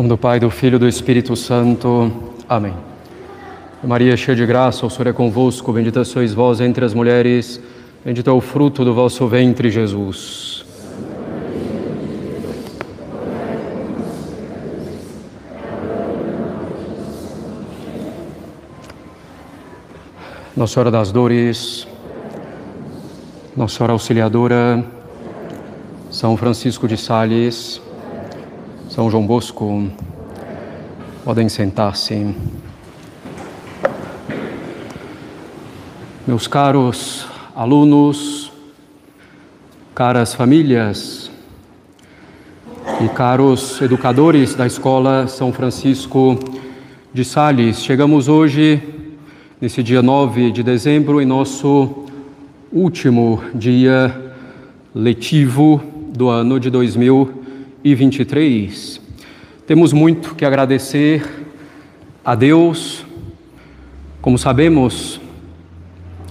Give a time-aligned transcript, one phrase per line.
[0.00, 2.10] nome do Pai, do Filho e do Espírito Santo.
[2.48, 2.72] Amém.
[3.84, 7.60] Maria, cheia de graça, o Senhor é convosco, bendita sois vós entre as mulheres,
[8.02, 10.64] bendito é o fruto do vosso ventre, Jesus.
[20.56, 21.86] Nossa Senhora das Dores,
[23.54, 24.82] Nossa Senhora Auxiliadora,
[26.10, 27.82] São Francisco de Sales,
[28.90, 29.88] São João Bosco,
[31.24, 32.34] podem sentar-se.
[36.26, 38.50] Meus caros alunos,
[39.94, 41.30] caras famílias
[43.00, 46.36] e caros educadores da Escola São Francisco
[47.14, 48.82] de Sales, chegamos hoje,
[49.60, 52.06] nesse dia 9 de dezembro, em nosso
[52.72, 54.34] último dia
[54.92, 55.80] letivo
[56.12, 56.68] do ano de
[57.82, 59.00] 2023.
[59.66, 61.26] Temos muito que agradecer
[62.22, 63.06] a Deus.
[64.20, 65.18] Como sabemos,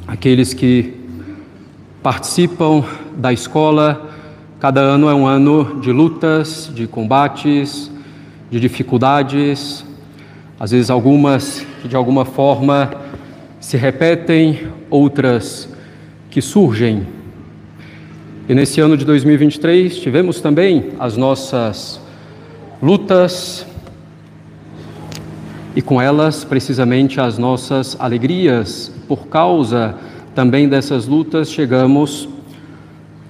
[0.08, 0.94] aqueles que
[2.04, 2.86] participam
[3.18, 4.12] da escola,
[4.60, 7.92] cada ano é um ano de lutas, de combates,
[8.52, 9.84] de dificuldades,
[10.60, 12.92] às vezes algumas que de alguma forma
[13.60, 15.68] se repetem, outras
[16.30, 17.19] que surgem.
[18.50, 22.02] E nesse ano de 2023 tivemos também as nossas
[22.82, 23.64] lutas
[25.76, 28.92] e com elas precisamente as nossas alegrias.
[29.08, 29.94] Por causa
[30.34, 32.28] também dessas lutas, chegamos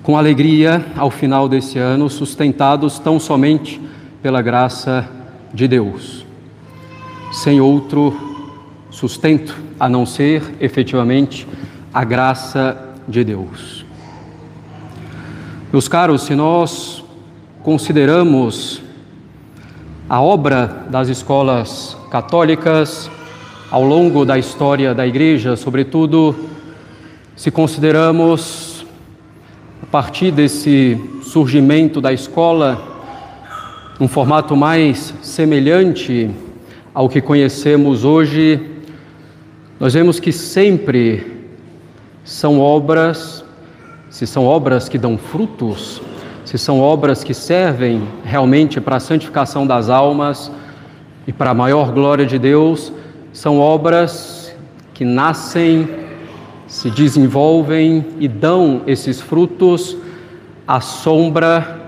[0.04, 3.82] com alegria ao final desse ano, sustentados tão somente
[4.22, 5.06] pela graça
[5.54, 6.26] de Deus,
[7.34, 8.18] sem outro
[8.90, 11.46] sustento a não ser efetivamente
[11.94, 13.79] a graça de Deus.
[15.72, 17.04] Meus caros, se nós
[17.62, 18.82] consideramos
[20.10, 23.08] a obra das escolas católicas
[23.70, 26.36] ao longo da história da Igreja, sobretudo
[27.36, 28.84] se consideramos,
[29.84, 32.82] a partir desse surgimento da escola,
[34.00, 36.32] um formato mais semelhante
[36.96, 38.60] ao que conhecemos hoje,
[39.80, 41.46] nós vemos que sempre
[42.24, 43.46] são obras,
[44.10, 46.02] se são obras que dão frutos,
[46.44, 50.52] se são obras que servem realmente para a santificação das almas
[51.28, 52.92] e para a maior glória de Deus,
[53.32, 54.56] são obras
[54.96, 55.88] que nascem,
[56.68, 59.96] se desenvolvem e dão esses frutos
[60.68, 61.80] à sombra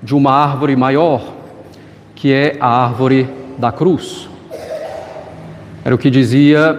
[0.00, 1.22] de uma árvore maior,
[2.14, 4.28] que é a árvore da cruz.
[5.84, 6.78] Era o que dizia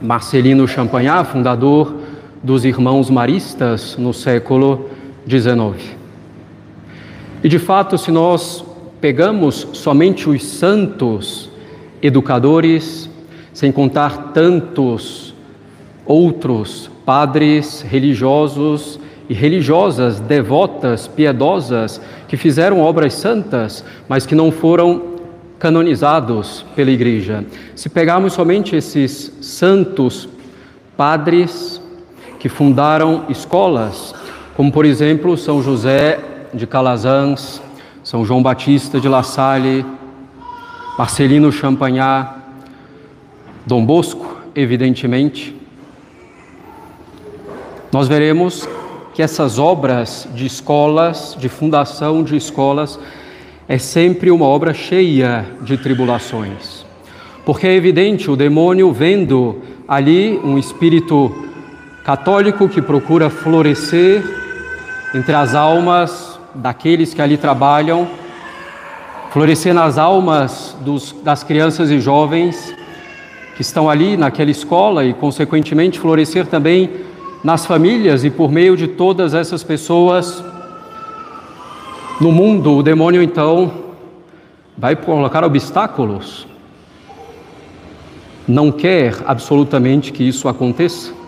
[0.00, 2.03] Marcelino Champagnat, fundador
[2.44, 4.90] dos Irmãos Maristas no século
[5.26, 5.96] XIX.
[7.42, 8.62] E de fato, se nós
[9.00, 11.50] pegamos somente os santos
[12.02, 13.08] educadores,
[13.50, 15.34] sem contar tantos
[16.04, 25.14] outros padres religiosos e religiosas, devotas, piedosas, que fizeram obras santas, mas que não foram
[25.58, 27.42] canonizados pela Igreja.
[27.74, 30.28] Se pegarmos somente esses santos
[30.94, 31.80] padres
[32.44, 34.14] que fundaram escolas,
[34.54, 36.20] como por exemplo São José
[36.52, 37.62] de Calazans,
[38.02, 39.82] São João Batista de La Salle,
[40.98, 42.34] Marcelino Champagnat,
[43.64, 45.56] Dom Bosco, evidentemente,
[47.90, 48.68] nós veremos
[49.14, 53.00] que essas obras de escolas, de fundação de escolas,
[53.66, 56.84] é sempre uma obra cheia de tribulações.
[57.42, 61.44] Porque é evidente, o demônio vendo ali um espírito
[62.04, 64.22] católico que procura florescer
[65.14, 68.06] entre as almas daqueles que ali trabalham,
[69.30, 72.74] florescer nas almas dos, das crianças e jovens
[73.56, 76.90] que estão ali naquela escola e, consequentemente, florescer também
[77.42, 80.44] nas famílias e por meio de todas essas pessoas
[82.20, 82.76] no mundo.
[82.76, 83.72] O demônio, então,
[84.76, 86.46] vai colocar obstáculos.
[88.46, 91.23] Não quer absolutamente que isso aconteça.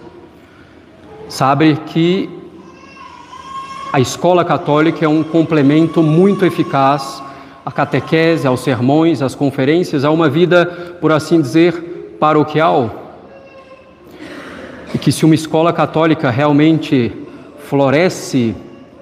[1.29, 2.31] Sabe que
[3.93, 7.23] a escola católica é um complemento muito eficaz
[7.65, 10.67] à catequese, aos sermões, às conferências, a uma vida,
[11.01, 13.15] por assim dizer, paroquial.
[14.95, 17.13] E que se uma escola católica realmente
[17.59, 18.55] floresce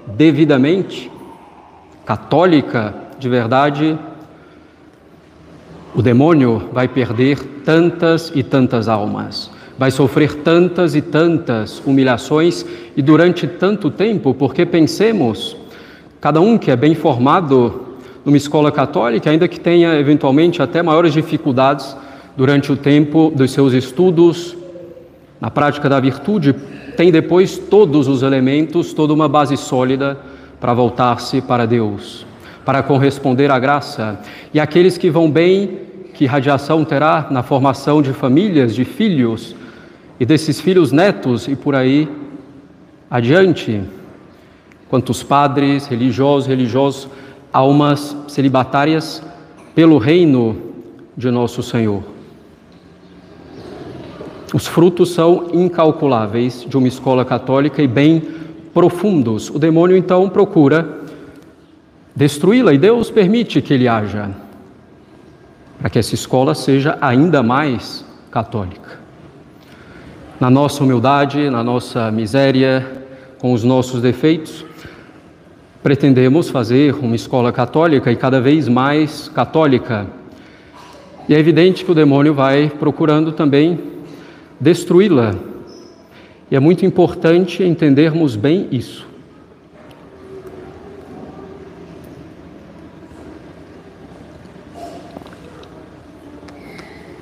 [0.07, 1.11] devidamente,
[2.07, 3.99] católica de verdade,
[5.95, 12.65] o demônio vai perder tantas e tantas almas vai sofrer tantas e tantas humilhações
[12.97, 15.57] e durante tanto tempo, porque pensemos,
[16.21, 17.83] cada um que é bem formado
[18.25, 21.97] numa escola católica, ainda que tenha eventualmente até maiores dificuldades
[22.37, 24.57] durante o tempo dos seus estudos,
[25.41, 26.55] na prática da virtude,
[26.97, 30.19] tem depois todos os elementos, toda uma base sólida
[30.61, 32.25] para voltar-se para Deus,
[32.65, 34.19] para corresponder à graça.
[34.55, 35.81] E aqueles que vão bem,
[36.15, 39.55] que radiação terá na formação de famílias, de filhos,
[40.19, 42.09] e desses filhos netos e por aí
[43.11, 43.83] adiante.
[44.89, 47.09] Quantos padres, religiosos, religiosos,
[47.53, 49.23] almas celibatárias
[49.75, 50.57] pelo reino
[51.17, 52.03] de nosso Senhor.
[54.53, 58.23] Os frutos são incalculáveis de uma escola católica e bem
[58.73, 59.51] profundos.
[59.51, 61.01] O demônio então procura
[62.15, 64.31] destruí-la e Deus permite que ele haja,
[65.79, 68.84] para que essa escola seja ainda mais católica.
[70.41, 72.85] Na nossa humildade, na nossa miséria,
[73.39, 74.65] com os nossos defeitos,
[75.81, 80.09] pretendemos fazer uma escola católica e cada vez mais católica.
[81.29, 83.79] E é evidente que o demônio vai procurando também
[84.59, 85.37] destruí-la.
[86.51, 89.07] E é muito importante entendermos bem isso.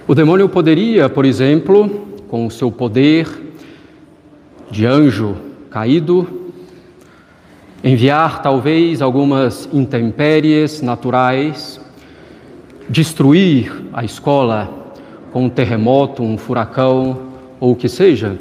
[0.08, 3.28] O demônio poderia, por exemplo, com o seu poder
[4.70, 5.36] de anjo
[5.70, 6.50] caído,
[7.84, 11.78] enviar talvez algumas intempéries naturais,
[12.88, 14.94] destruir a escola
[15.30, 17.18] com um terremoto, um furacão
[17.60, 18.38] ou o que seja,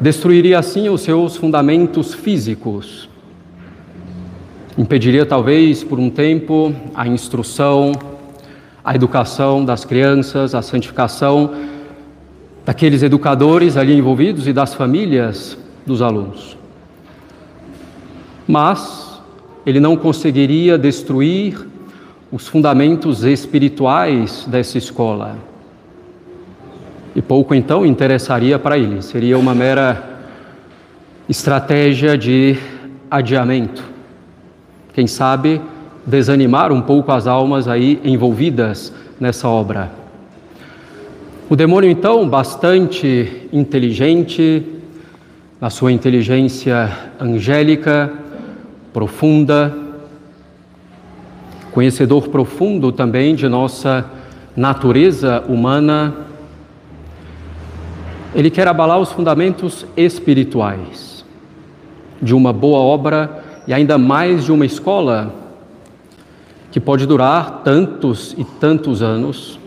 [0.00, 3.08] destruiria assim os seus fundamentos físicos.
[4.78, 7.90] Impediria talvez por um tempo a instrução,
[8.84, 11.71] a educação das crianças, a santificação
[12.64, 16.56] daqueles educadores ali envolvidos e das famílias dos alunos.
[18.46, 19.20] Mas
[19.64, 21.58] ele não conseguiria destruir
[22.30, 25.36] os fundamentos espirituais dessa escola
[27.14, 30.20] e pouco então interessaria para ele, seria uma mera
[31.28, 32.56] estratégia de
[33.10, 33.84] adiamento.
[34.94, 35.60] Quem sabe
[36.06, 40.01] desanimar um pouco as almas aí envolvidas nessa obra.
[41.50, 44.64] O demônio então, bastante inteligente,
[45.60, 46.90] na sua inteligência
[47.20, 48.10] angélica,
[48.92, 49.76] profunda,
[51.72, 54.06] conhecedor profundo também de nossa
[54.56, 56.14] natureza humana,
[58.34, 61.24] ele quer abalar os fundamentos espirituais
[62.20, 65.34] de uma boa obra e ainda mais de uma escola
[66.70, 69.58] que pode durar tantos e tantos anos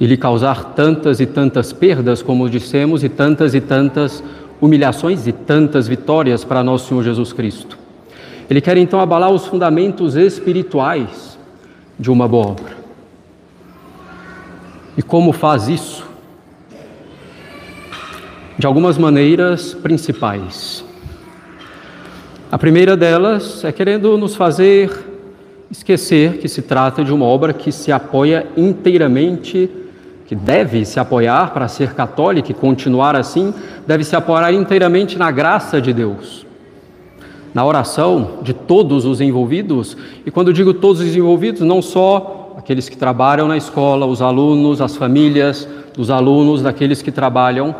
[0.00, 4.22] e lhe causar tantas e tantas perdas, como dissemos, e tantas e tantas
[4.60, 7.78] humilhações e tantas vitórias para nosso Senhor Jesus Cristo.
[8.48, 11.38] Ele quer então abalar os fundamentos espirituais
[11.98, 12.76] de uma boa obra.
[14.96, 16.08] E como faz isso?
[18.58, 20.84] de algumas maneiras principais.
[22.50, 24.90] A primeira delas é querendo nos fazer
[25.70, 29.70] esquecer que se trata de uma obra que se apoia inteiramente,
[30.28, 33.52] que deve se apoiar para ser católica e continuar assim,
[33.84, 36.46] deve se apoiar inteiramente na graça de Deus,
[37.52, 39.96] na oração de todos os envolvidos.
[40.24, 44.80] E quando digo todos os envolvidos, não só aqueles que trabalham na escola, os alunos,
[44.80, 45.66] as famílias
[45.96, 47.74] dos alunos, daqueles que trabalham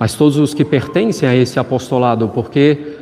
[0.00, 2.96] mas todos os que pertencem a esse apostolado, porque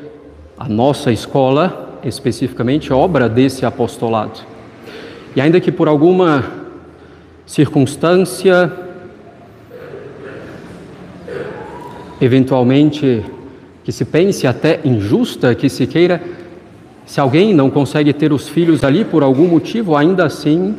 [0.58, 4.40] a nossa escola, especificamente, obra desse apostolado.
[5.36, 6.44] E ainda que por alguma
[7.48, 8.70] circunstância,
[12.20, 13.24] eventualmente
[13.82, 16.20] que se pense até injusta, que se queira,
[17.06, 20.76] se alguém não consegue ter os filhos ali por algum motivo, ainda assim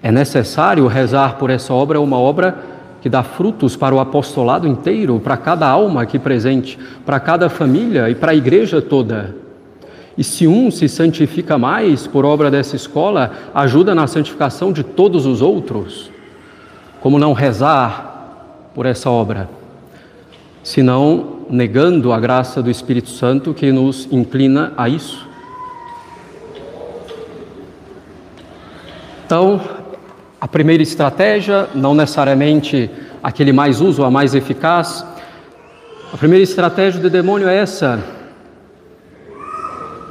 [0.00, 2.56] é necessário rezar por essa obra, uma obra
[3.02, 8.08] que dá frutos para o apostolado inteiro, para cada alma aqui presente, para cada família
[8.08, 9.47] e para a igreja toda.
[10.18, 15.24] E se um se santifica mais por obra dessa escola, ajuda na santificação de todos
[15.24, 16.10] os outros.
[17.00, 19.48] Como não rezar por essa obra?
[20.64, 25.24] Senão negando a graça do Espírito Santo que nos inclina a isso.
[29.24, 29.60] Então,
[30.40, 32.90] a primeira estratégia, não necessariamente
[33.22, 35.06] aquele mais uso, a mais eficaz.
[36.12, 38.17] A primeira estratégia do demônio é essa: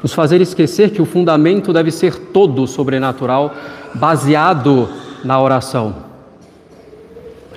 [0.01, 3.53] nos fazer esquecer que o fundamento deve ser todo sobrenatural,
[3.93, 4.89] baseado
[5.23, 5.95] na oração.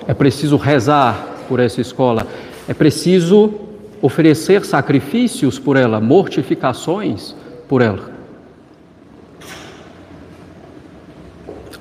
[0.07, 2.25] É preciso rezar por essa escola,
[2.67, 3.53] é preciso
[4.01, 7.35] oferecer sacrifícios por ela, mortificações
[7.67, 8.09] por ela.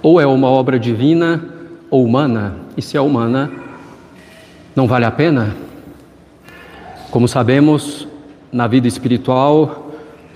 [0.02, 1.42] Ou é uma obra divina
[1.90, 3.50] ou humana, e se é humana,
[4.74, 5.56] não vale a pena?
[7.10, 8.06] Como sabemos,
[8.52, 9.89] na vida espiritual,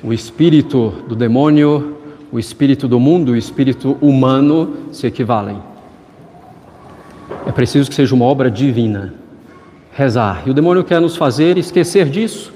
[0.05, 1.97] o espírito do demônio,
[2.31, 5.57] o espírito do mundo, o espírito humano se equivalem.
[7.47, 9.15] É preciso que seja uma obra divina.
[9.93, 10.43] Rezar.
[10.45, 12.53] E o demônio quer nos fazer esquecer disso,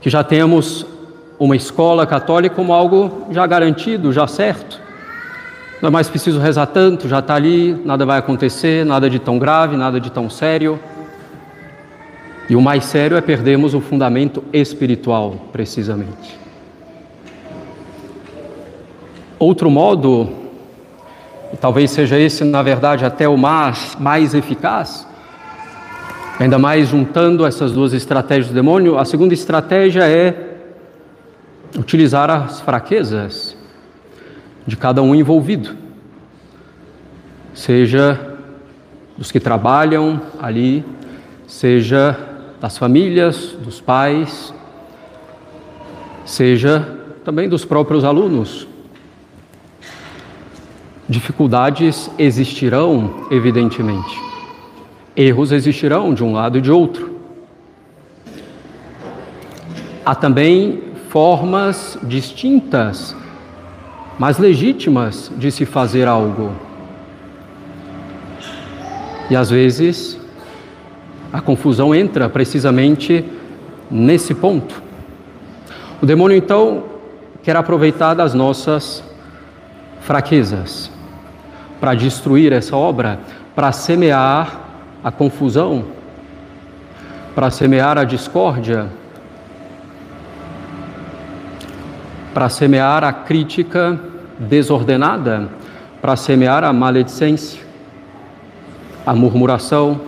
[0.00, 0.86] que já temos
[1.38, 4.80] uma escola católica como algo já garantido, já certo.
[5.82, 9.38] Não é mais preciso rezar tanto, já está ali, nada vai acontecer, nada de tão
[9.38, 10.80] grave, nada de tão sério.
[12.48, 16.43] E o mais sério é perdermos o fundamento espiritual, precisamente.
[19.38, 20.28] Outro modo,
[21.52, 25.06] e talvez seja esse, na verdade, até o mais, mais eficaz,
[26.38, 30.56] ainda mais juntando essas duas estratégias do demônio, a segunda estratégia é
[31.76, 33.56] utilizar as fraquezas
[34.66, 35.76] de cada um envolvido,
[37.52, 38.36] seja
[39.16, 40.84] dos que trabalham ali,
[41.46, 42.18] seja
[42.60, 44.54] das famílias, dos pais,
[46.24, 46.88] seja
[47.24, 48.66] também dos próprios alunos.
[51.06, 54.18] Dificuldades existirão, evidentemente.
[55.14, 57.20] Erros existirão de um lado e de outro.
[60.04, 63.14] Há também formas distintas,
[64.18, 66.52] mas legítimas de se fazer algo.
[69.28, 70.18] E às vezes
[71.30, 73.22] a confusão entra precisamente
[73.90, 74.82] nesse ponto.
[76.00, 76.84] O demônio então
[77.42, 79.04] quer aproveitar das nossas
[80.00, 80.93] fraquezas
[81.80, 83.18] para destruir essa obra,
[83.54, 84.60] para semear
[85.02, 85.84] a confusão,
[87.34, 88.88] para semear a discórdia
[92.34, 93.98] para semear a crítica
[94.36, 95.48] desordenada,
[96.02, 97.62] para semear a maledicência,
[99.06, 100.00] a murmuração,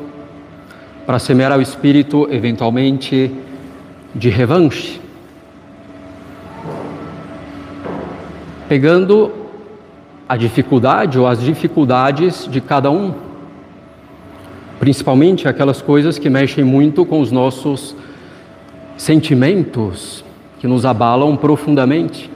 [1.06, 3.32] para semear o espírito, eventualmente,
[4.12, 5.00] de revanche.
[8.68, 9.45] Pegando
[10.28, 13.14] a dificuldade ou as dificuldades de cada um,
[14.80, 17.94] principalmente aquelas coisas que mexem muito com os nossos
[18.96, 20.24] sentimentos,
[20.58, 22.30] que nos abalam profundamente.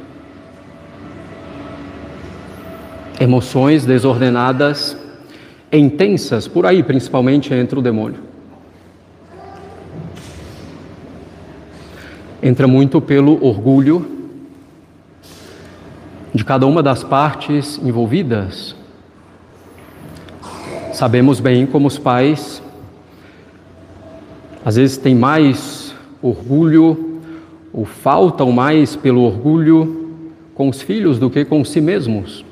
[3.19, 4.97] Emoções desordenadas,
[5.73, 8.21] intensas, por aí, principalmente entre o demônio.
[12.43, 14.20] Entra muito pelo orgulho
[16.35, 18.75] de cada uma das partes envolvidas.
[20.93, 22.63] Sabemos bem como os pais
[24.65, 27.21] às vezes têm mais orgulho
[27.73, 30.15] ou faltam mais pelo orgulho
[30.55, 32.45] com os filhos do que com si mesmos.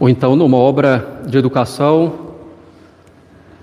[0.00, 2.12] Ou então, numa obra de educação,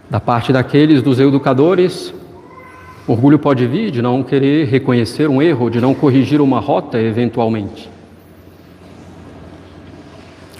[0.09, 2.13] da parte daqueles dos educadores,
[3.11, 7.89] orgulho pode vir de não querer reconhecer um erro, de não corrigir uma rota eventualmente.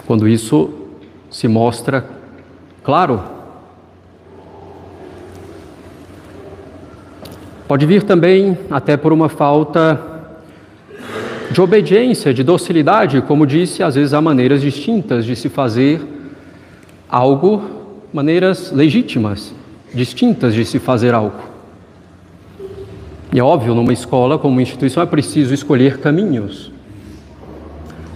[0.06, 0.70] Quando isso
[1.30, 2.04] se mostra
[2.82, 3.40] claro
[7.70, 10.36] Pode vir também até por uma falta
[11.52, 16.00] de obediência, de docilidade, como disse, às vezes há maneiras distintas de se fazer
[17.08, 17.62] algo,
[18.12, 19.54] maneiras legítimas,
[19.94, 21.49] distintas de se fazer algo.
[23.32, 26.72] E é óbvio, numa escola como instituição é preciso escolher caminhos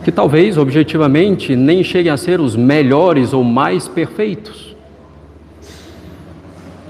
[0.04, 4.76] que talvez objetivamente nem cheguem a ser os melhores ou mais perfeitos.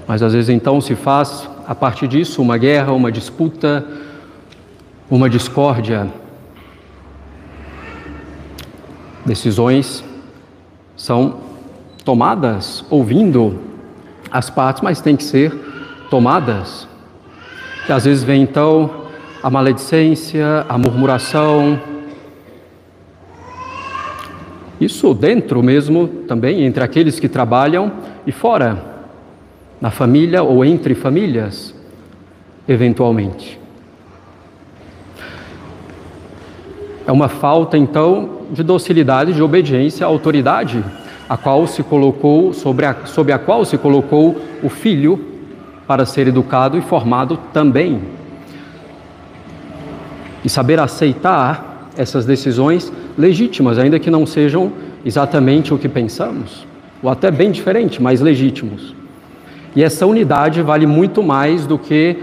[0.05, 3.87] Mas às vezes então se faz a partir disso, uma guerra, uma disputa,
[5.09, 6.07] uma discórdia.
[9.25, 10.03] Decisões
[10.97, 11.37] são
[12.03, 13.61] tomadas ouvindo
[14.29, 15.53] as partes, mas tem que ser
[16.09, 16.85] tomadas.
[17.85, 19.05] Que às vezes vem então
[19.43, 21.79] a maledicência, a murmuração.
[24.81, 27.91] Isso dentro mesmo também, entre aqueles que trabalham
[28.25, 28.83] e fora
[29.79, 31.75] na família ou entre famílias,
[32.67, 33.59] eventualmente.
[37.05, 40.83] É uma falta, então, de docilidade, de obediência à autoridade,
[41.29, 45.34] a qual se colocou sobre a, sobre a qual se colocou o filho
[45.87, 48.01] para ser educado e formado também.
[50.43, 54.71] E saber aceitar essas decisões legítimas, ainda que não sejam
[55.05, 56.65] exatamente o que pensamos,
[57.01, 58.95] ou até bem diferente, mas legítimos.
[59.75, 62.17] E essa unidade vale muito mais do que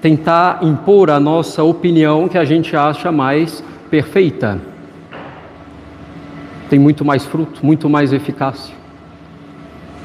[0.00, 4.58] tentar impor a nossa opinião que a gente acha mais perfeita.
[6.68, 8.74] tem muito mais fruto, muito mais eficácia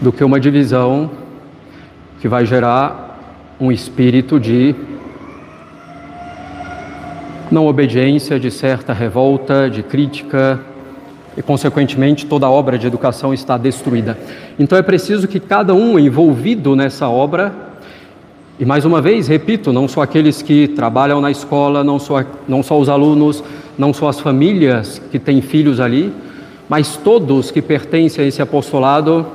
[0.01, 1.09] do que uma divisão
[2.19, 3.19] que vai gerar
[3.59, 4.75] um espírito de
[7.51, 10.59] não obediência, de certa revolta, de crítica,
[11.37, 14.17] e, consequentemente, toda a obra de educação está destruída.
[14.57, 17.53] Então é preciso que cada um envolvido nessa obra,
[18.59, 22.63] e mais uma vez, repito, não só aqueles que trabalham na escola, não só, não
[22.63, 23.43] só os alunos,
[23.77, 26.11] não só as famílias que têm filhos ali,
[26.67, 29.25] mas todos que pertencem a esse apostolado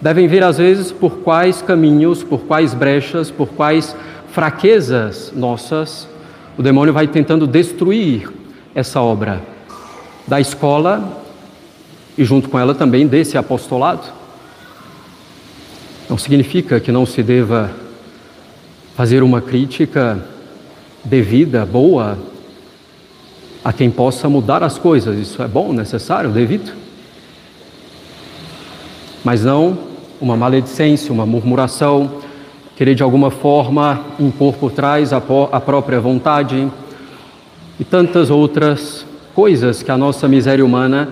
[0.00, 3.96] devem ver, às vezes, por quais caminhos, por quais brechas, por quais
[4.30, 6.08] fraquezas nossas
[6.56, 8.30] o demônio vai tentando destruir
[8.74, 9.42] essa obra
[10.26, 11.22] da escola
[12.16, 14.04] e, junto com ela, também desse apostolado.
[16.08, 17.70] Não significa que não se deva
[18.94, 20.22] fazer uma crítica
[21.04, 22.16] devida, boa,
[23.64, 25.18] a quem possa mudar as coisas.
[25.18, 26.83] Isso é bom, necessário, devido.
[29.24, 29.78] Mas não
[30.20, 32.10] uma maledicência, uma murmuração,
[32.76, 36.70] querer de alguma forma impor por trás a, a própria vontade
[37.80, 41.08] e tantas outras coisas que a nossa miséria humana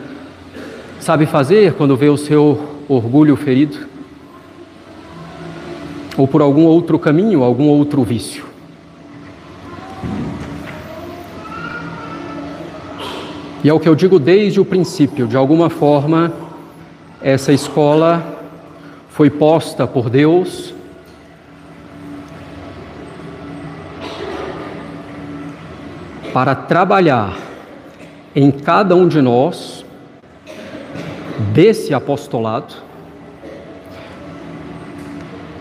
[1.00, 3.78] sabe fazer quando vê o seu orgulho ferido,
[6.16, 8.44] ou por algum outro caminho, algum outro vício.
[13.64, 16.32] E é o que eu digo desde o princípio, de alguma forma,
[17.22, 18.40] essa escola
[19.08, 20.74] foi posta por Deus
[26.32, 27.36] para trabalhar
[28.34, 29.84] em cada um de nós
[31.52, 32.74] desse apostolado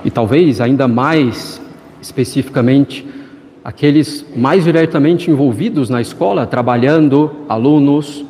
[0.04, 1.62] e talvez ainda mais
[2.02, 3.06] especificamente
[3.64, 8.26] aqueles mais diretamente envolvidos na escola, trabalhando, alunos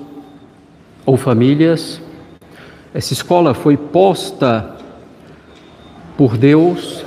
[1.06, 2.02] ou famílias.
[2.94, 4.76] Essa escola foi posta
[6.18, 7.06] por Deus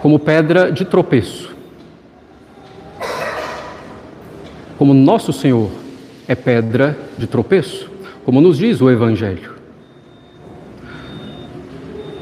[0.00, 1.52] como pedra de tropeço
[4.82, 5.70] como nosso Senhor
[6.26, 7.88] é pedra de tropeço,
[8.24, 9.52] como nos diz o Evangelho.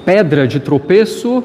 [0.04, 1.42] Pedra de tropeço,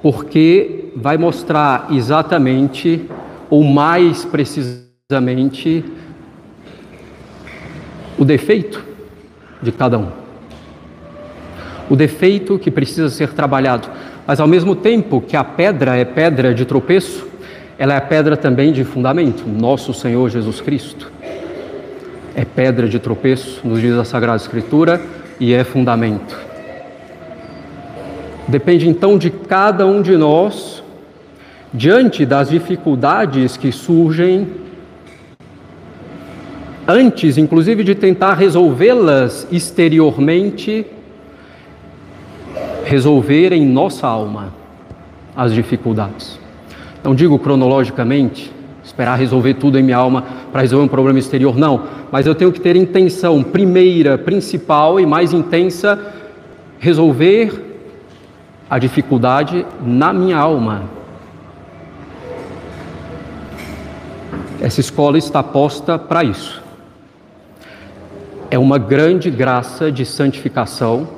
[0.00, 3.04] porque vai mostrar exatamente,
[3.50, 5.84] ou mais precisamente,
[8.18, 8.82] o defeito
[9.62, 10.08] de cada um.
[11.88, 13.88] O defeito que precisa ser trabalhado.
[14.26, 17.26] Mas ao mesmo tempo que a pedra é pedra de tropeço,
[17.78, 21.12] ela é pedra também de fundamento, nosso Senhor Jesus Cristo.
[22.34, 25.00] É pedra de tropeço, nos diz a Sagrada Escritura,
[25.38, 26.36] e é fundamento.
[28.48, 30.82] Depende então de cada um de nós,
[31.72, 34.48] diante das dificuldades que surgem,
[36.86, 40.86] antes inclusive de tentar resolvê-las exteriormente,
[42.84, 44.52] resolver em nossa alma
[45.34, 46.38] as dificuldades.
[47.02, 51.82] Não digo cronologicamente, esperar resolver tudo em minha alma para resolver um problema exterior, não.
[52.10, 55.98] Mas eu tenho que ter intenção primeira, principal e mais intensa,
[56.78, 57.64] resolver
[58.70, 60.84] a dificuldade na minha alma.
[64.60, 66.65] Essa escola está posta para isso.
[68.50, 71.08] É uma grande graça de santificação,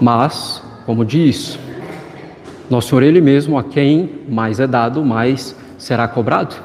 [0.00, 1.58] mas, como diz
[2.70, 6.56] nosso Senhor, Ele mesmo, a quem mais é dado, mais será cobrado.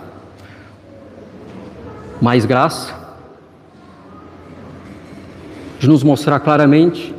[2.22, 2.96] Mais graça,
[5.78, 7.14] de nos mostrar claramente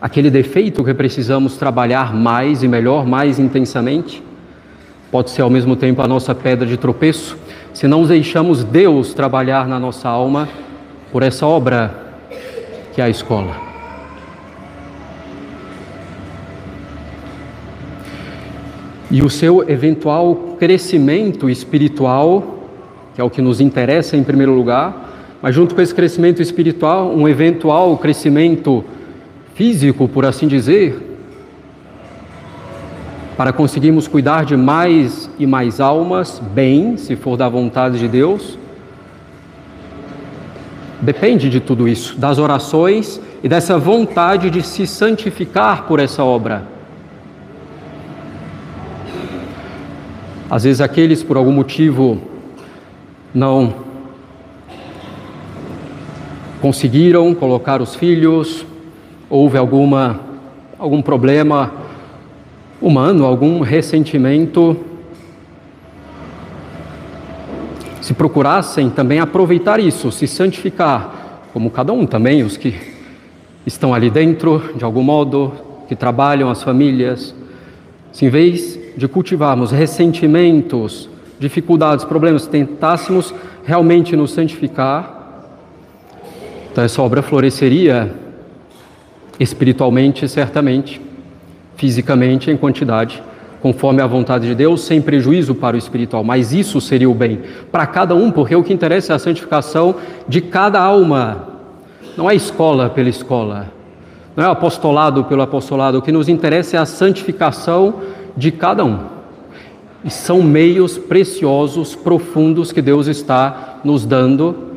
[0.00, 4.22] aquele defeito que precisamos trabalhar mais e melhor, mais intensamente.
[5.10, 7.36] Pode ser ao mesmo tempo a nossa pedra de tropeço,
[7.78, 10.48] se não deixamos Deus trabalhar na nossa alma
[11.12, 12.16] por essa obra
[12.92, 13.68] que é a escola.
[19.10, 22.68] e o seu eventual crescimento espiritual,
[23.14, 27.14] que é o que nos interessa em primeiro lugar, mas junto com esse crescimento espiritual,
[27.14, 28.84] um eventual crescimento
[29.54, 31.07] físico, por assim dizer,
[33.38, 38.58] para conseguirmos cuidar de mais e mais almas, bem, se for da vontade de Deus.
[41.00, 46.64] Depende de tudo isso, das orações e dessa vontade de se santificar por essa obra.
[50.50, 52.20] Às vezes aqueles por algum motivo
[53.32, 53.72] não
[56.60, 58.66] conseguiram colocar os filhos,
[59.30, 60.26] houve alguma
[60.76, 61.86] algum problema
[62.80, 64.76] humano, algum ressentimento.
[68.08, 72.74] se procurassem também aproveitar isso, se santificar, como cada um também, os que
[73.66, 75.52] estão ali dentro, de algum modo,
[75.86, 77.34] que trabalham, as famílias,
[78.10, 81.06] se em vez de cultivarmos ressentimentos,
[81.38, 85.44] dificuldades, problemas, tentássemos realmente nos santificar,
[86.72, 88.14] então essa obra floresceria
[89.38, 90.98] espiritualmente, certamente,
[91.78, 93.22] fisicamente, em quantidade,
[93.62, 96.22] conforme a vontade de Deus, sem prejuízo para o espiritual.
[96.22, 97.40] Mas isso seria o bem
[97.72, 99.94] para cada um, porque o que interessa é a santificação
[100.28, 101.48] de cada alma.
[102.16, 103.68] Não é escola pela escola,
[104.36, 105.98] não é apostolado pelo apostolado.
[105.98, 107.94] O que nos interessa é a santificação
[108.36, 108.98] de cada um.
[110.04, 114.68] E são meios preciosos, profundos que Deus está nos dando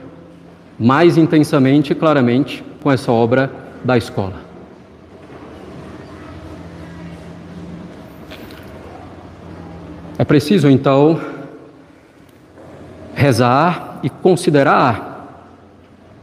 [0.79, 3.51] mais intensamente e claramente com essa obra
[3.83, 4.40] da escola.
[10.21, 11.19] É preciso então
[13.15, 15.49] rezar e considerar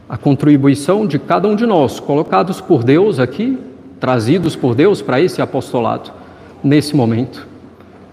[0.07, 3.59] a contribuição de cada um de nós, colocados por Deus aqui,
[3.99, 6.13] trazidos por Deus para esse apostolado,
[6.63, 7.45] nesse momento,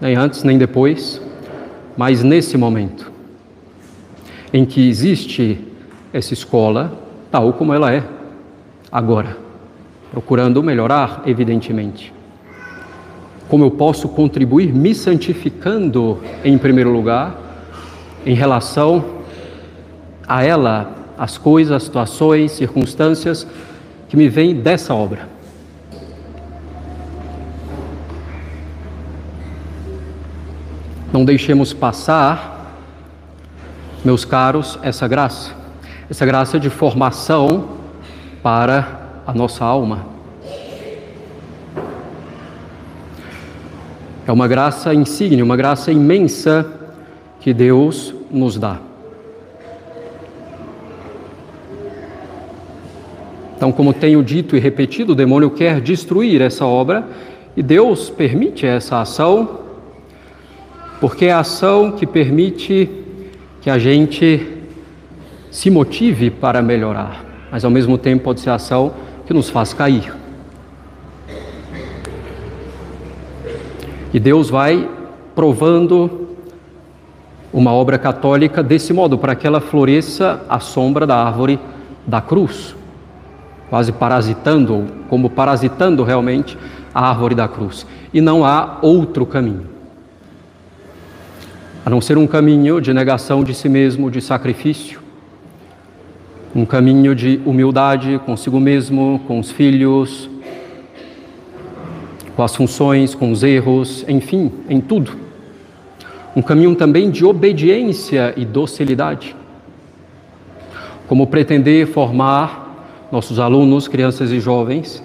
[0.01, 1.21] nem antes nem depois,
[1.95, 3.09] mas nesse momento,
[4.51, 5.57] em que existe
[6.11, 6.91] essa escola
[7.31, 8.03] tal como ela é
[8.91, 9.37] agora,
[10.11, 12.16] procurando melhorar, evidentemente.
[13.47, 17.35] Como eu posso contribuir me santificando em primeiro lugar
[18.25, 19.03] em relação
[20.27, 23.47] a ela, as coisas, situações, circunstâncias
[24.09, 25.29] que me vêm dessa obra.
[31.13, 32.75] Não deixemos passar,
[34.03, 35.57] meus caros, essa graça
[36.09, 37.67] essa graça de formação
[38.41, 40.16] para a nossa alma.
[44.27, 46.69] É uma graça insigne, uma graça imensa
[47.39, 48.77] que Deus nos dá.
[53.55, 57.07] Então, como tenho dito e repetido, o demônio quer destruir essa obra
[57.55, 59.61] e Deus permite essa ação,
[60.99, 62.89] porque é a ação que permite
[63.61, 64.45] que a gente
[65.49, 68.93] se motive para melhorar, mas ao mesmo tempo pode ser ação
[69.25, 70.26] que nos faz cair.
[74.13, 74.89] E Deus vai
[75.35, 76.27] provando
[77.51, 81.59] uma obra católica desse modo, para que ela floresça à sombra da árvore
[82.05, 82.75] da cruz,
[83.69, 86.57] quase parasitando, como parasitando realmente
[86.93, 87.85] a árvore da cruz.
[88.13, 89.67] E não há outro caminho,
[91.85, 94.99] a não ser um caminho de negação de si mesmo, de sacrifício,
[96.55, 100.29] um caminho de humildade consigo mesmo, com os filhos,
[102.37, 105.11] com as funções, com os erros, enfim, em tudo.
[106.35, 109.35] Um caminho também de obediência e docilidade.
[111.07, 115.03] Como pretender formar nossos alunos, crianças e jovens,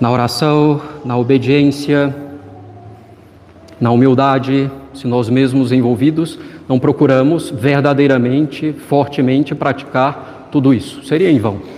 [0.00, 2.14] na oração, na obediência,
[3.80, 6.36] na humildade, se nós mesmos envolvidos
[6.68, 11.04] não procuramos verdadeiramente, fortemente praticar tudo isso.
[11.04, 11.75] Seria em vão.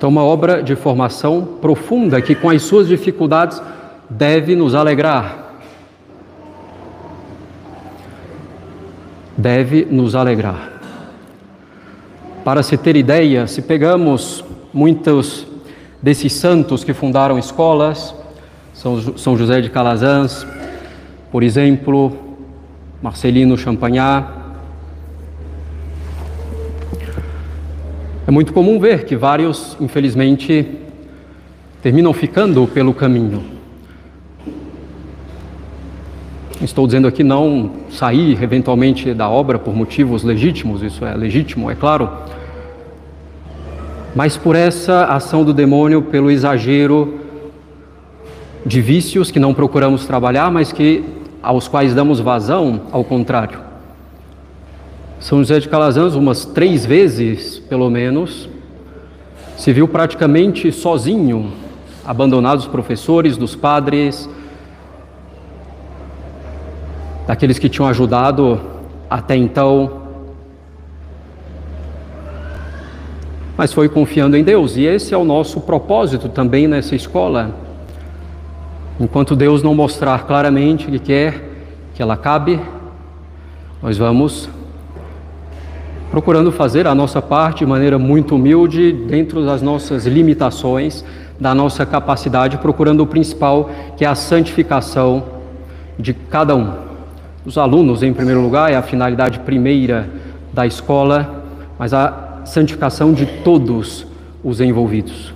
[0.00, 3.60] Então, uma obra de formação profunda que, com as suas dificuldades,
[4.08, 5.58] deve nos alegrar.
[9.36, 10.70] Deve nos alegrar.
[12.42, 15.46] Para se ter ideia, se pegamos muitos
[16.00, 18.14] desses santos que fundaram escolas,
[18.72, 20.46] São José de Calazans,
[21.30, 22.16] por exemplo,
[23.02, 24.39] Marcelino Champagnat.
[28.30, 30.64] É muito comum ver que vários, infelizmente,
[31.82, 33.42] terminam ficando pelo caminho.
[36.62, 41.74] Estou dizendo aqui não sair eventualmente da obra por motivos legítimos, isso é legítimo, é
[41.74, 42.08] claro.
[44.14, 47.18] Mas por essa ação do demônio, pelo exagero
[48.64, 51.02] de vícios que não procuramos trabalhar, mas que
[51.42, 53.69] aos quais damos vazão, ao contrário.
[55.20, 58.48] São José de Calazans, umas três vezes, pelo menos,
[59.56, 61.52] se viu praticamente sozinho,
[62.04, 64.28] abandonado dos professores, dos padres,
[67.26, 68.60] daqueles que tinham ajudado
[69.08, 70.00] até então.
[73.56, 77.54] Mas foi confiando em Deus, e esse é o nosso propósito também nessa escola
[79.00, 81.42] Enquanto Deus não mostrar claramente que quer
[81.94, 82.60] que ela cabe,
[83.82, 84.46] nós vamos
[86.10, 91.04] procurando fazer a nossa parte de maneira muito humilde, dentro das nossas limitações,
[91.38, 95.24] da nossa capacidade, procurando o principal, que é a santificação
[95.98, 96.90] de cada um.
[97.44, 100.10] dos alunos, em primeiro lugar, é a finalidade primeira
[100.52, 101.44] da escola,
[101.78, 104.06] mas a santificação de todos
[104.44, 105.32] os envolvidos.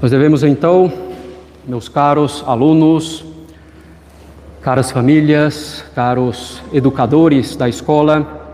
[0.00, 0.90] Nós devemos então,
[1.66, 3.24] meus caros alunos,
[4.66, 8.50] caras famílias, caros educadores da escola,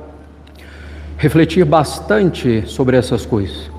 [1.17, 3.71] refletir bastante sobre essas coisas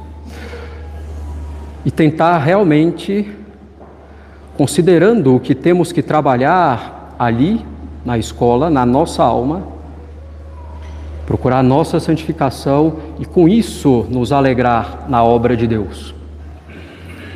[1.86, 3.30] e tentar realmente,
[4.58, 7.64] considerando o que temos que trabalhar ali
[8.04, 9.68] na escola, na nossa alma,
[11.28, 16.16] procurar nossa santificação e com isso nos alegrar na obra de Deus,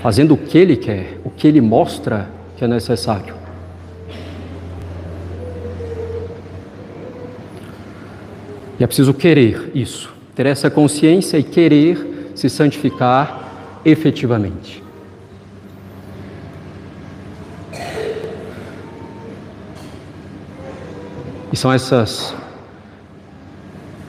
[0.02, 3.38] fazendo o que Ele quer, o que Ele mostra que é necessário.
[8.80, 14.84] E é preciso querer isso, ter essa consciência e querer se santificar efetivamente.
[21.52, 22.36] E são essas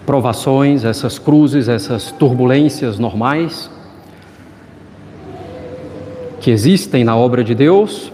[0.04, 3.70] provações, essas cruzes, essas turbulências normais
[6.40, 8.12] que existem na obra de Deus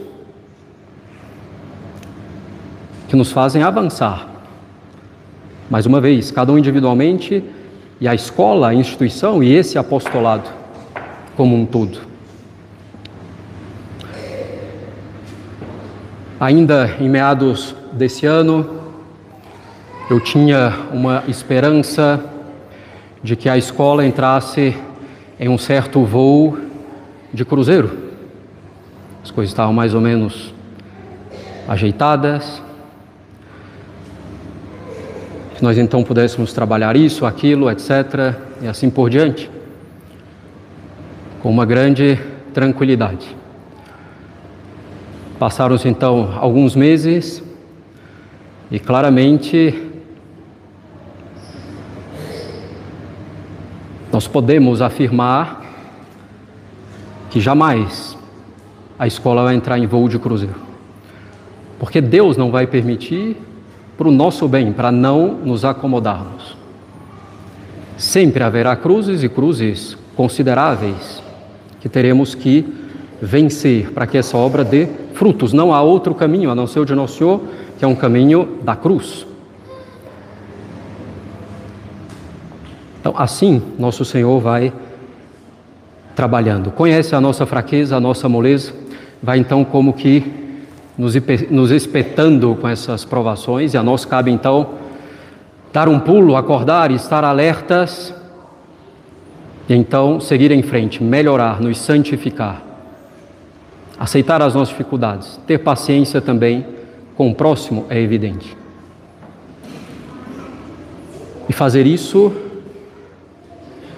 [3.08, 4.33] que nos fazem avançar
[5.74, 7.42] mais uma vez, cada um individualmente
[8.00, 10.48] e a escola, a instituição e esse apostolado
[11.36, 11.98] como um todo.
[16.38, 18.82] Ainda em meados desse ano,
[20.08, 22.24] eu tinha uma esperança
[23.20, 24.76] de que a escola entrasse
[25.40, 26.56] em um certo voo
[27.32, 28.12] de cruzeiro.
[29.24, 30.54] As coisas estavam mais ou menos
[31.66, 32.62] ajeitadas,
[35.54, 39.50] que nós então pudéssemos trabalhar isso, aquilo, etc., e assim por diante,
[41.40, 42.18] com uma grande
[42.52, 43.36] tranquilidade.
[45.38, 47.42] Passaram-se então alguns meses
[48.70, 49.90] e claramente
[54.12, 55.62] nós podemos afirmar
[57.30, 58.16] que jamais
[58.96, 60.54] a escola vai entrar em voo de cruzeiro.
[61.78, 63.36] Porque Deus não vai permitir
[63.96, 66.56] para o nosso bem, para não nos acomodarmos.
[67.96, 71.22] Sempre haverá cruzes e cruzes consideráveis
[71.80, 72.66] que teremos que
[73.20, 75.52] vencer para que essa obra dê frutos.
[75.52, 77.40] Não há outro caminho a não ser o de Nosso Senhor,
[77.78, 79.26] que é um caminho da cruz.
[83.00, 84.72] Então, assim, nosso Senhor vai
[86.16, 86.70] trabalhando.
[86.70, 88.72] Conhece a nossa fraqueza, a nossa moleza,
[89.22, 90.43] vai então como que
[90.96, 91.14] nos,
[91.50, 94.70] nos espetando com essas provações, e a nós cabe então
[95.72, 98.14] dar um pulo, acordar estar alertas,
[99.68, 102.62] e então seguir em frente, melhorar, nos santificar,
[103.98, 106.66] aceitar as nossas dificuldades, ter paciência também
[107.16, 108.56] com o próximo é evidente.
[111.48, 112.32] E fazer isso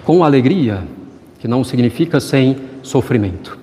[0.03, 0.83] com alegria,
[1.39, 3.56] que não significa sem sofrimento.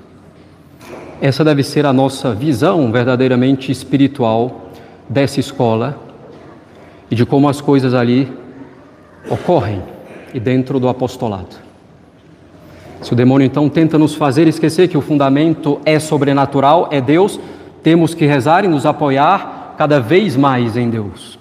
[1.20, 4.70] Essa deve ser a nossa visão verdadeiramente espiritual
[5.08, 5.98] dessa escola
[7.10, 8.30] e de como as coisas ali
[9.30, 9.82] ocorrem
[10.32, 11.56] e dentro do apostolado.
[13.00, 17.38] Se o demônio então tenta nos fazer esquecer que o fundamento é sobrenatural, é Deus,
[17.82, 21.38] temos que rezar e nos apoiar cada vez mais em Deus.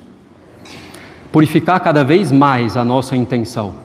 [1.31, 3.75] Purificar cada vez mais a nossa intenção.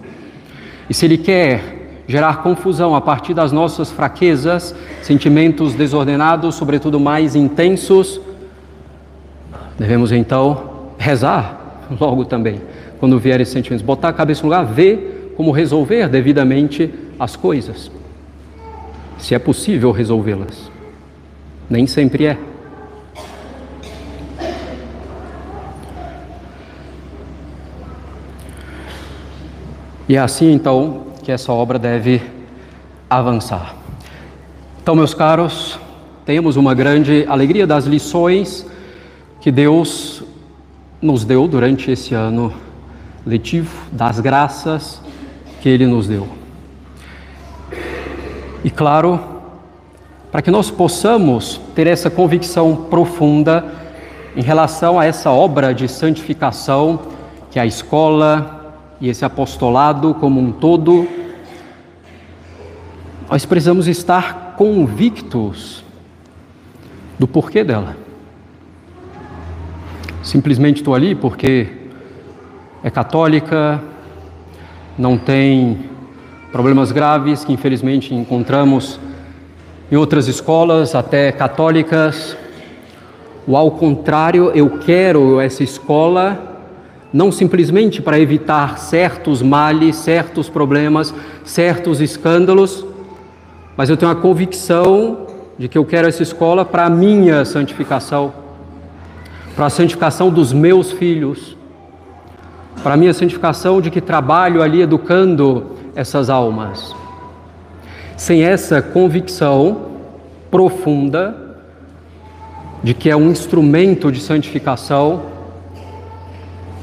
[0.90, 1.77] E se Ele quer
[2.08, 8.18] gerar confusão a partir das nossas fraquezas, sentimentos desordenados, sobretudo mais intensos,
[9.78, 12.62] devemos então rezar logo também,
[12.98, 17.90] quando vier esses sentimentos, botar a cabeça no lugar, ver como resolver devidamente as coisas,
[19.18, 20.70] se é possível resolvê-las.
[21.68, 22.38] Nem sempre é.
[30.08, 32.22] E é assim então que essa obra deve
[33.10, 33.76] avançar.
[34.82, 35.78] Então, meus caros,
[36.24, 38.64] temos uma grande alegria das lições
[39.38, 40.22] que Deus
[41.02, 42.50] nos deu durante esse ano
[43.26, 45.02] letivo, das graças
[45.60, 46.26] que Ele nos deu.
[48.64, 49.20] E claro,
[50.32, 53.66] para que nós possamos ter essa convicção profunda
[54.34, 56.98] em relação a essa obra de santificação
[57.50, 61.17] que a escola e esse apostolado como um todo
[63.30, 65.84] nós precisamos estar convictos
[67.18, 67.96] do porquê dela.
[70.22, 71.68] Simplesmente estou ali porque
[72.82, 73.82] é católica,
[74.96, 75.78] não tem
[76.50, 78.98] problemas graves que infelizmente encontramos
[79.92, 82.36] em outras escolas, até católicas,
[83.46, 86.46] ou ao contrário, eu quero essa escola
[87.12, 92.84] não simplesmente para evitar certos males, certos problemas, certos escândalos,
[93.78, 98.32] mas eu tenho a convicção de que eu quero essa escola para a minha santificação,
[99.54, 101.56] para a santificação dos meus filhos,
[102.82, 106.92] para a minha santificação de que trabalho ali educando essas almas.
[108.16, 109.82] Sem essa convicção
[110.50, 111.54] profunda
[112.82, 115.22] de que é um instrumento de santificação,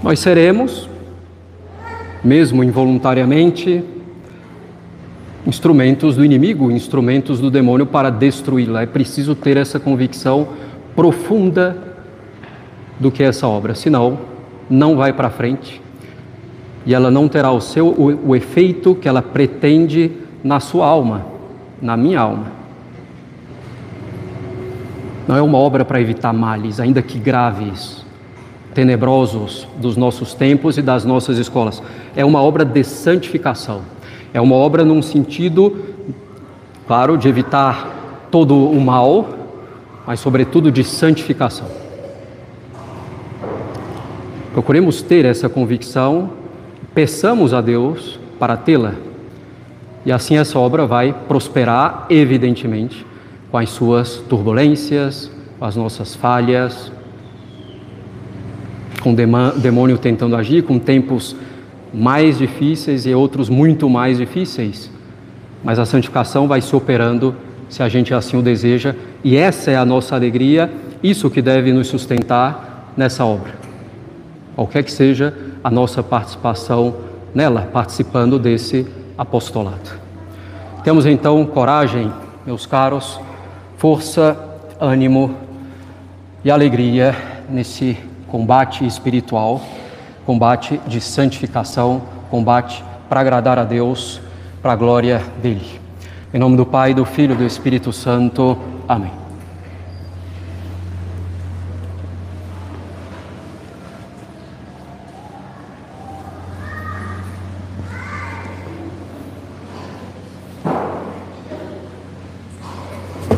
[0.02, 0.90] nós seremos,
[2.24, 3.84] mesmo involuntariamente,
[5.46, 8.82] instrumentos do inimigo, instrumentos do demônio para destruí-la.
[8.82, 10.48] É preciso ter essa convicção
[10.96, 11.78] profunda
[13.00, 14.18] do que é essa obra, senão
[14.70, 15.82] não vai para frente
[16.86, 20.12] e ela não terá o seu o, o efeito que ela pretende
[20.44, 21.26] na sua alma,
[21.82, 22.52] na minha alma.
[25.28, 28.06] Não é uma obra para evitar males, ainda que graves,
[28.76, 31.82] tenebrosos dos nossos tempos e das nossas escolas.
[32.16, 33.82] É uma obra de santificação.
[34.36, 35.82] É uma obra num sentido,
[36.86, 39.30] claro, de evitar todo o mal,
[40.06, 41.68] mas sobretudo de santificação.
[44.52, 46.32] Procuremos ter essa convicção
[46.94, 48.96] Peçamos a Deus para tê-la.
[50.06, 53.06] E assim essa obra vai prosperar, evidentemente,
[53.50, 56.92] com as suas turbulências, com as nossas falhas,
[59.02, 59.16] com o
[59.60, 61.38] demônio tentando agir, com tempos
[61.96, 64.92] mais difíceis e outros muito mais difíceis.
[65.64, 67.34] Mas a santificação vai se operando
[67.70, 70.70] se a gente assim o deseja, e essa é a nossa alegria,
[71.02, 73.54] isso que deve nos sustentar nessa obra.
[74.56, 76.96] Qualquer que seja a nossa participação
[77.34, 78.86] nela, participando desse
[79.18, 79.90] apostolado.
[80.84, 82.12] Temos então coragem,
[82.46, 83.20] meus caros,
[83.78, 84.38] força,
[84.80, 85.36] ânimo
[86.44, 87.16] e alegria
[87.50, 89.62] nesse combate espiritual,
[90.26, 94.20] combate de santificação, combate para agradar a Deus,
[94.62, 95.80] para a glória dele.
[96.34, 98.58] Em nome do Pai, do Filho e do Espírito Santo.
[98.88, 99.25] Amém.